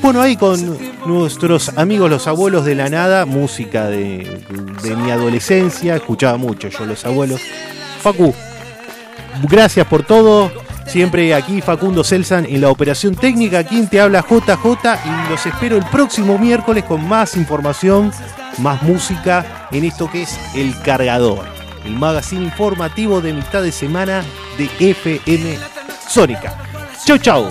[0.00, 4.40] Bueno, ahí con nuestros amigos los abuelos de la nada, música de,
[4.82, 7.40] de mi adolescencia, escuchaba mucho yo los abuelos.
[8.00, 8.32] Facu,
[9.48, 10.50] gracias por todo.
[10.86, 14.66] Siempre aquí Facundo Celsan en la operación técnica, quien te habla JJ
[15.04, 18.12] y los espero el próximo miércoles con más información,
[18.58, 21.44] más música en esto que es El Cargador,
[21.84, 24.24] el magazine informativo de mitad de semana
[24.58, 25.58] de FM
[26.08, 26.56] Sónica.
[27.04, 27.50] Chau, chau.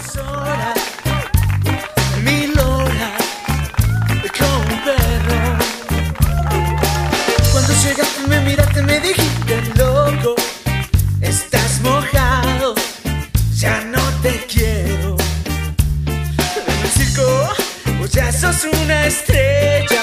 [7.51, 10.35] Cuando llegaste me miraste me dijiste loco,
[11.19, 12.75] estás mojado,
[13.55, 15.17] ya no te quiero.
[16.07, 17.61] En el circo
[18.11, 20.01] ya sos una estrella,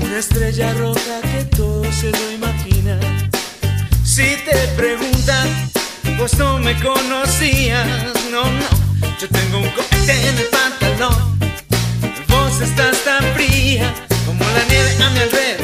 [0.00, 2.63] una estrella roja que todo se lo imagina.
[4.04, 5.48] Si te preguntan,
[6.18, 7.86] vos no me conocías,
[8.30, 8.68] no, no.
[9.18, 11.38] Yo tengo un cohete en el pantalón.
[12.28, 13.94] Vos estás tan fría
[14.26, 15.63] como la nieve a mi alrededor.